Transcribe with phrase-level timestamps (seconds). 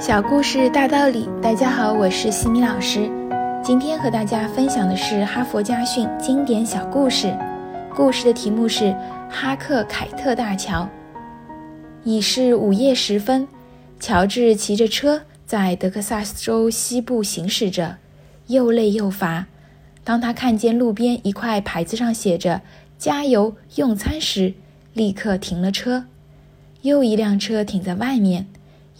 [0.00, 3.10] 小故事大道理，大家好，我是西米老师。
[3.62, 7.36] 今天和大家分享的是哈佛家训经典小故事。
[7.94, 8.96] 故事的题目是
[9.28, 10.88] 哈克凯特大桥。
[12.02, 13.46] 已是午夜时分，
[14.00, 17.98] 乔治骑着车在德克萨斯州西部行驶着，
[18.46, 19.44] 又累又乏。
[20.02, 22.62] 当他看见路边一块牌子上写着
[22.96, 24.54] “加油用餐”时，
[24.94, 26.06] 立刻停了车。
[26.80, 28.46] 又一辆车停在外面。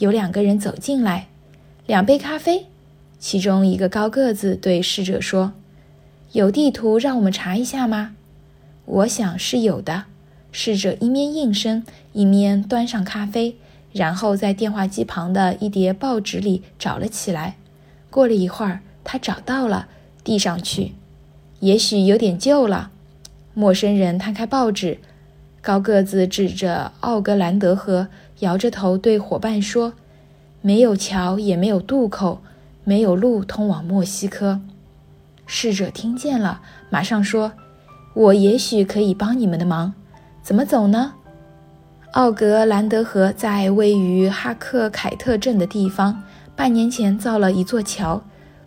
[0.01, 1.29] 有两个人走进来，
[1.87, 2.67] 两杯咖啡。
[3.19, 5.53] 其中一个高个子对侍者说
[6.33, 8.17] ：“有地图让我们查一下吗？”
[8.87, 10.05] 我想是有的。
[10.51, 13.57] 侍者一面应声，一面端上咖啡，
[13.93, 17.57] 然后在电话机旁的一叠报纸里找了起来。
[18.09, 19.89] 过了一会儿，他找到了，
[20.25, 20.93] 递上去。
[21.59, 22.91] 也许有点旧了。
[23.53, 24.99] 陌生人摊开报纸，
[25.61, 28.09] 高个子指着奥格兰德河。
[28.41, 29.93] 摇着头对伙伴说
[30.63, 32.41] ：“没有桥，也没有渡口，
[32.85, 34.63] 没有路通往墨西哥。”
[35.45, 37.53] 侍者听见了，马上说
[38.15, 39.93] ：“我也许可以帮你们的忙。
[40.43, 41.13] 怎么走呢？”
[42.13, 46.23] 奥格兰德河在位于哈克凯特镇的地方，
[46.57, 48.23] 半年前造了一座桥，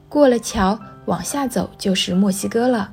[0.08, 2.92] 过了桥往下走就是墨西哥了。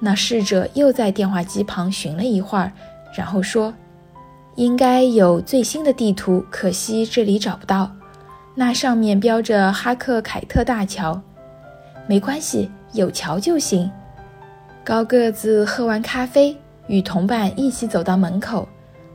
[0.00, 2.72] 那侍者又在电话机旁寻了一会儿，
[3.12, 3.72] 然后说。
[4.54, 7.88] 应该有最新的地图，可惜这里找不到。
[8.56, 11.22] 那上面标着哈克凯特大桥。
[12.08, 13.88] 没关系，有桥就行。
[14.82, 16.56] 高个子喝完咖啡，
[16.88, 18.68] 与同伴一起走到门口，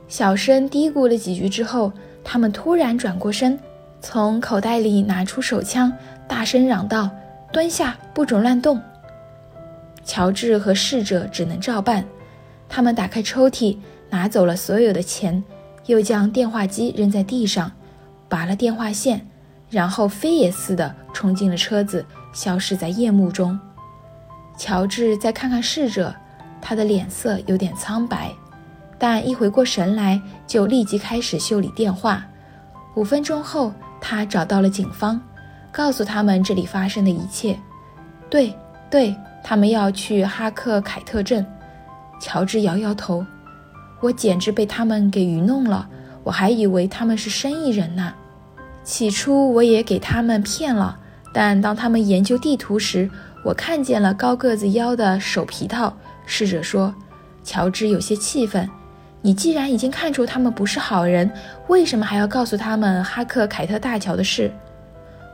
[0.08, 1.92] 小声嘀咕了几句之后，
[2.24, 3.58] 他们突然转过身，
[4.00, 5.92] 从口袋里拿出手枪，
[6.26, 7.10] 大声嚷道
[7.52, 8.80] ：“蹲下，不准乱动！”
[10.06, 12.02] 乔治和侍者只能照办。
[12.74, 13.78] 他们打开抽屉。
[14.10, 15.42] 拿走了所有的钱，
[15.86, 17.72] 又将电话机扔在地上，
[18.28, 19.26] 拔了电话线，
[19.68, 23.58] 然后飞也似的冲进了车子，消失在夜幕中。
[24.56, 26.14] 乔治再看看侍者，
[26.60, 28.30] 他的脸色有点苍白，
[28.96, 32.24] 但一回过神来，就立即开始修理电话。
[32.94, 35.20] 五分钟后，他找到了警方，
[35.72, 37.58] 告诉他们这里发生的一切。
[38.30, 38.54] 对，
[38.88, 41.44] 对他们要去哈克凯特镇。
[42.24, 43.22] 乔治摇摇头。
[44.00, 45.86] 我简直被他们给愚弄了，
[46.22, 48.14] 我还以为他们是生意人呢。
[48.82, 50.98] 起初我也给他们骗了，
[51.34, 53.10] 但当他们研究地图时，
[53.44, 55.94] 我看见了高个子腰的手皮套。
[56.24, 56.94] 侍者说
[57.44, 58.66] ：“乔治有些气愤，
[59.20, 61.30] 你既然已经看出他们不是好人，
[61.68, 64.50] 为什么还要告诉他们哈克凯特大桥的事？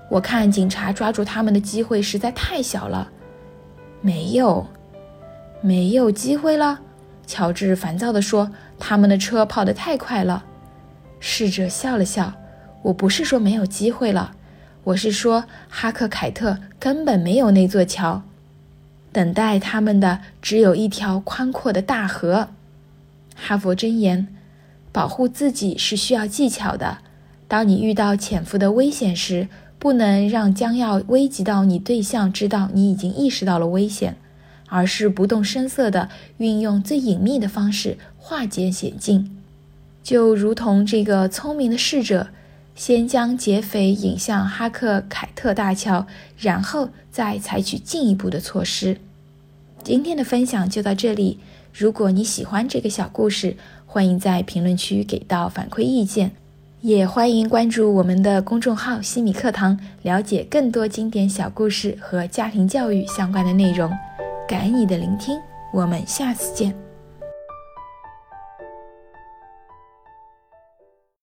[0.09, 3.09] 我看警察抓住他们的机会实在太小了。
[4.01, 4.67] 没有，
[5.61, 6.81] 没有机会了。”
[7.27, 10.45] 乔治烦躁地说：“他们的车跑得太快了。”
[11.21, 12.33] 侍者笑了笑
[12.83, 14.33] ：“我不是说没有机会了，
[14.85, 18.23] 我是说哈克凯特根本没有那座桥，
[19.13, 22.49] 等待他们的只有一条宽阔的大河。”
[23.37, 24.27] 哈佛箴言：
[24.91, 26.99] 保护自己是需要技巧的。
[27.47, 34.17] 当你遇到潜伏的危险时，不能让将要危及到你对象知道你已经意识到了危险。
[34.71, 36.09] 而是不动声色地
[36.39, 39.37] 运用最隐秘的方式化解险境，
[40.03, 42.29] 就如同这个聪明的侍者，
[42.75, 46.07] 先将劫匪引向哈克凯特大桥，
[46.39, 48.97] 然后再采取进一步的措施。
[49.83, 51.41] 今天的分享就到这里。
[51.73, 53.57] 如果你喜欢这个小故事，
[53.87, 56.33] 欢迎在评论区给到反馈意见，
[56.81, 63.91] 也欢迎关注我们的公众号“西米课堂”，了解更多经典小故事和家庭教育相关的内容。
[64.51, 65.41] 感恩你的聆听，
[65.73, 66.90] 我们下次见。